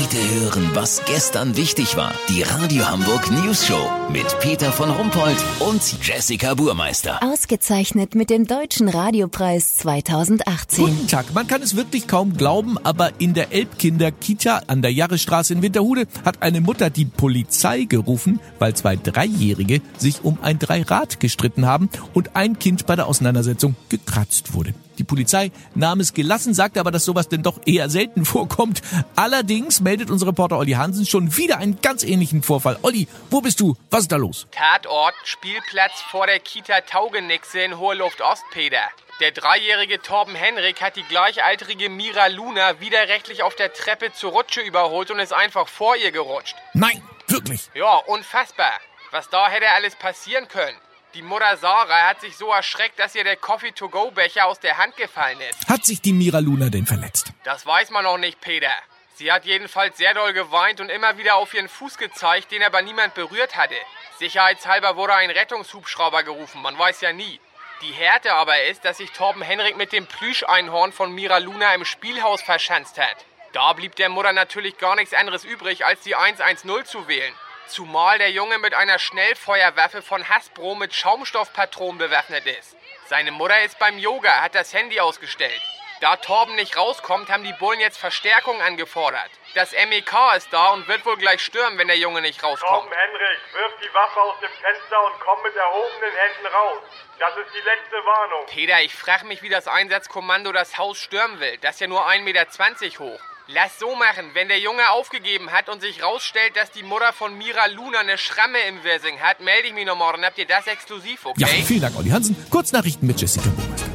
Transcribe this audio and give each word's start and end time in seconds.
Heute 0.00 0.40
hören, 0.40 0.70
was 0.74 1.02
gestern 1.06 1.56
wichtig 1.56 1.96
war. 1.96 2.12
Die 2.28 2.42
Radio 2.42 2.88
Hamburg 2.88 3.32
News 3.32 3.66
Show 3.66 3.90
mit 4.12 4.26
Peter 4.38 4.70
von 4.70 4.90
Rumpold 4.90 5.36
und 5.58 5.82
Jessica 6.06 6.54
Burmeister. 6.54 7.20
Ausgezeichnet 7.20 8.14
mit 8.14 8.30
dem 8.30 8.46
Deutschen 8.46 8.88
Radiopreis 8.88 9.74
2018. 9.78 10.84
Guten 10.84 11.08
Tag. 11.08 11.34
Man 11.34 11.48
kann 11.48 11.62
es 11.62 11.74
wirklich 11.74 12.06
kaum 12.06 12.36
glauben, 12.36 12.78
aber 12.84 13.10
in 13.18 13.34
der 13.34 13.50
Elbkinder 13.52 14.12
Kita 14.12 14.62
an 14.68 14.82
der 14.82 14.92
Jahresstraße 14.92 15.54
in 15.54 15.62
Winterhude 15.62 16.06
hat 16.24 16.42
eine 16.42 16.60
Mutter 16.60 16.90
die 16.90 17.04
Polizei 17.04 17.82
gerufen, 17.82 18.38
weil 18.60 18.74
zwei 18.74 18.94
Dreijährige 18.94 19.80
sich 19.96 20.22
um 20.22 20.38
ein 20.42 20.60
Dreirad 20.60 21.18
gestritten 21.18 21.66
haben 21.66 21.90
und 22.14 22.36
ein 22.36 22.60
Kind 22.60 22.86
bei 22.86 22.94
der 22.94 23.08
Auseinandersetzung 23.08 23.74
gekratzt 23.88 24.54
wurde. 24.54 24.74
Die 24.98 25.04
Polizei 25.04 25.52
nahm 25.74 26.00
es 26.00 26.12
gelassen, 26.12 26.54
sagte 26.54 26.80
aber, 26.80 26.90
dass 26.90 27.04
sowas 27.04 27.28
denn 27.28 27.42
doch 27.42 27.60
eher 27.66 27.88
selten 27.88 28.24
vorkommt. 28.24 28.82
Allerdings 29.16 29.80
meldet 29.80 30.10
unser 30.10 30.26
Reporter 30.26 30.58
Olli 30.58 30.72
Hansen 30.72 31.06
schon 31.06 31.36
wieder 31.36 31.58
einen 31.58 31.80
ganz 31.80 32.02
ähnlichen 32.02 32.42
Vorfall. 32.42 32.78
Olli, 32.82 33.06
wo 33.30 33.40
bist 33.40 33.60
du? 33.60 33.76
Was 33.90 34.02
ist 34.02 34.12
da 34.12 34.16
los? 34.16 34.46
Tatort, 34.50 35.14
Spielplatz 35.24 36.00
vor 36.10 36.26
der 36.26 36.40
Kita 36.40 36.80
Taugenixe 36.80 37.60
in 37.60 37.78
Hohe 37.78 37.94
Luft 37.94 38.20
Ostpeter. 38.20 38.82
Der 39.20 39.32
dreijährige 39.32 40.00
Torben 40.00 40.34
Henrik 40.34 40.80
hat 40.80 40.96
die 40.96 41.02
gleichaltrige 41.02 41.88
Mira 41.88 42.28
Luna 42.28 42.80
widerrechtlich 42.80 43.42
auf 43.42 43.56
der 43.56 43.72
Treppe 43.72 44.12
zur 44.12 44.30
Rutsche 44.32 44.60
überholt 44.60 45.10
und 45.10 45.18
ist 45.18 45.32
einfach 45.32 45.66
vor 45.68 45.96
ihr 45.96 46.12
gerutscht. 46.12 46.54
Nein, 46.72 47.02
wirklich. 47.26 47.68
Ja, 47.74 47.96
unfassbar. 48.06 48.72
Was 49.10 49.28
da 49.30 49.48
hätte 49.48 49.68
alles 49.70 49.96
passieren 49.96 50.46
können. 50.48 50.76
Die 51.18 51.24
Mutter 51.24 51.56
Sarah 51.56 52.06
hat 52.06 52.20
sich 52.20 52.36
so 52.36 52.52
erschreckt, 52.52 52.96
dass 53.00 53.16
ihr 53.16 53.24
der 53.24 53.34
Coffee-to-go-Becher 53.34 54.46
aus 54.46 54.60
der 54.60 54.78
Hand 54.78 54.96
gefallen 54.96 55.40
ist. 55.40 55.68
Hat 55.68 55.84
sich 55.84 56.00
die 56.00 56.12
Mira 56.12 56.38
Luna 56.38 56.68
denn 56.68 56.86
verletzt? 56.86 57.32
Das 57.42 57.66
weiß 57.66 57.90
man 57.90 58.04
noch 58.04 58.18
nicht, 58.18 58.40
Peter. 58.40 58.70
Sie 59.16 59.32
hat 59.32 59.44
jedenfalls 59.44 59.96
sehr 59.96 60.14
doll 60.14 60.32
geweint 60.32 60.80
und 60.80 60.90
immer 60.90 61.18
wieder 61.18 61.34
auf 61.34 61.52
ihren 61.54 61.68
Fuß 61.68 61.98
gezeigt, 61.98 62.52
den 62.52 62.62
aber 62.62 62.82
niemand 62.82 63.14
berührt 63.14 63.56
hatte. 63.56 63.74
Sicherheitshalber 64.20 64.94
wurde 64.94 65.16
ein 65.16 65.30
Rettungshubschrauber 65.30 66.22
gerufen, 66.22 66.62
man 66.62 66.78
weiß 66.78 67.00
ja 67.00 67.12
nie. 67.12 67.40
Die 67.82 67.90
Härte 67.90 68.34
aber 68.34 68.62
ist, 68.66 68.84
dass 68.84 68.98
sich 68.98 69.10
Torben 69.10 69.42
Henrik 69.42 69.76
mit 69.76 69.90
dem 69.90 70.06
Plüscheinhorn 70.06 70.92
von 70.92 71.12
Mira 71.12 71.38
Luna 71.38 71.74
im 71.74 71.84
Spielhaus 71.84 72.42
verschanzt 72.42 72.96
hat. 72.96 73.26
Da 73.54 73.72
blieb 73.72 73.96
der 73.96 74.08
Mutter 74.08 74.32
natürlich 74.32 74.78
gar 74.78 74.94
nichts 74.94 75.14
anderes 75.14 75.42
übrig, 75.42 75.84
als 75.84 76.00
die 76.02 76.14
110 76.14 76.84
zu 76.84 77.08
wählen. 77.08 77.34
Zumal 77.68 78.18
der 78.18 78.30
Junge 78.30 78.58
mit 78.58 78.72
einer 78.72 78.98
Schnellfeuerwaffe 78.98 80.00
von 80.00 80.26
Hasbro 80.28 80.74
mit 80.74 80.94
Schaumstoffpatronen 80.94 81.98
bewaffnet 81.98 82.46
ist. 82.46 82.76
Seine 83.06 83.30
Mutter 83.30 83.62
ist 83.62 83.78
beim 83.78 83.98
Yoga, 83.98 84.40
hat 84.40 84.54
das 84.54 84.72
Handy 84.72 84.98
ausgestellt. 85.00 85.60
Da 86.00 86.16
Torben 86.16 86.54
nicht 86.54 86.76
rauskommt, 86.76 87.28
haben 87.28 87.44
die 87.44 87.52
Bullen 87.54 87.80
jetzt 87.80 87.98
Verstärkung 87.98 88.60
angefordert. 88.62 89.30
Das 89.54 89.72
MEK 89.72 90.12
ist 90.36 90.50
da 90.52 90.68
und 90.68 90.88
wird 90.88 91.04
wohl 91.04 91.16
gleich 91.16 91.42
stürmen, 91.42 91.76
wenn 91.76 91.88
der 91.88 91.98
Junge 91.98 92.22
nicht 92.22 92.42
rauskommt. 92.42 92.70
Torben 92.70 92.92
Henrich, 92.92 93.38
wirf 93.52 93.72
die 93.82 93.92
Waffe 93.92 94.20
aus 94.20 94.40
dem 94.40 94.50
Fenster 94.50 95.04
und 95.04 95.20
komm 95.20 95.42
mit 95.42 95.54
erhobenen 95.54 96.12
Händen 96.12 96.46
raus. 96.46 96.78
Das 97.18 97.36
ist 97.36 97.52
die 97.54 97.60
letzte 97.60 97.96
Warnung. 98.04 98.46
Peter, 98.46 98.80
ich 98.80 98.94
frage 98.94 99.26
mich, 99.26 99.42
wie 99.42 99.48
das 99.48 99.68
Einsatzkommando 99.68 100.52
das 100.52 100.78
Haus 100.78 100.98
stürmen 100.98 101.40
will. 101.40 101.58
Das 101.58 101.74
ist 101.74 101.80
ja 101.80 101.86
nur 101.86 102.08
1,20 102.08 102.22
Meter 102.22 102.98
hoch. 103.00 103.20
Lass 103.50 103.78
so 103.78 103.96
machen, 103.96 104.32
wenn 104.34 104.48
der 104.48 104.58
Junge 104.58 104.90
aufgegeben 104.90 105.50
hat 105.52 105.70
und 105.70 105.80
sich 105.80 106.02
rausstellt, 106.02 106.54
dass 106.54 106.70
die 106.70 106.82
Mutter 106.82 107.14
von 107.14 107.38
Mira 107.38 107.64
Luna 107.68 108.00
eine 108.00 108.18
Schramme 108.18 108.58
im 108.68 108.84
Wirsing 108.84 109.20
hat, 109.20 109.40
melde 109.40 109.68
ich 109.68 109.72
mich 109.72 109.86
noch 109.86 109.96
morgen. 109.96 110.22
Habt 110.22 110.36
ihr 110.36 110.44
das 110.44 110.66
exklusiv, 110.66 111.24
okay? 111.24 111.40
Ja, 111.40 111.46
vielen 111.46 111.80
Dank, 111.80 111.96
Olli 111.96 112.10
Hansen. 112.10 112.36
Kurznachrichten 112.50 113.08
mit 113.08 113.18
Jessica 113.18 113.48
Burmeister. 113.48 113.88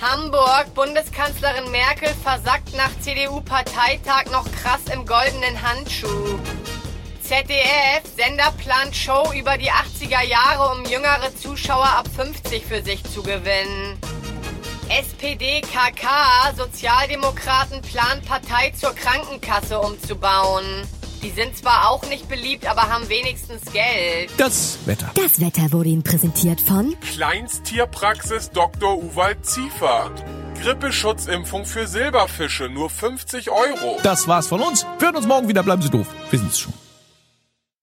Hamburg, 0.00 0.74
Bundeskanzlerin 0.74 1.70
Merkel 1.70 2.08
versackt 2.22 2.74
nach 2.74 2.90
CDU-Parteitag 3.00 4.30
noch 4.32 4.50
krass 4.62 4.80
im 4.90 5.04
goldenen 5.04 5.60
Handschuh. 5.60 6.38
ZDF, 7.20 8.02
Sender 8.16 8.50
plant 8.52 8.96
Show 8.96 9.30
über 9.38 9.58
die 9.58 9.70
80er 9.70 10.22
Jahre, 10.22 10.74
um 10.74 10.86
jüngere 10.86 11.36
Zuschauer 11.36 11.84
ab 11.84 12.08
50 12.16 12.64
für 12.64 12.82
sich 12.82 13.04
zu 13.04 13.22
gewinnen. 13.22 14.00
SPD, 14.98 15.60
KK, 15.60 16.56
Sozialdemokraten 16.56 17.82
planen 17.82 18.22
Partei 18.22 18.70
zur 18.70 18.94
Krankenkasse 18.94 19.78
umzubauen. 19.78 20.64
Die 21.22 21.28
sind 21.28 21.54
zwar 21.54 21.90
auch 21.90 22.02
nicht 22.08 22.28
beliebt, 22.30 22.66
aber 22.66 22.82
haben 22.88 23.06
wenigstens 23.10 23.60
Geld. 23.72 24.30
Das 24.38 24.78
Wetter. 24.86 25.10
Das 25.14 25.38
Wetter 25.38 25.70
wurde 25.72 25.90
Ihnen 25.90 26.02
präsentiert 26.02 26.62
von 26.62 26.96
Kleinsttierpraxis 27.00 28.50
Dr. 28.52 28.96
Uwald 28.96 29.44
Ziefert. 29.44 30.24
Grippeschutzimpfung 30.62 31.66
für 31.66 31.86
Silberfische, 31.86 32.70
nur 32.70 32.88
50 32.88 33.50
Euro. 33.50 33.98
Das 34.02 34.26
war's 34.28 34.46
von 34.46 34.62
uns. 34.62 34.86
Wir 34.98 35.08
hören 35.08 35.16
uns 35.16 35.26
morgen 35.26 35.46
wieder. 35.48 35.62
Bleiben 35.62 35.82
Sie 35.82 35.90
doof. 35.90 36.06
Wir 36.30 36.38
sind's 36.38 36.58
schon. 36.58 36.72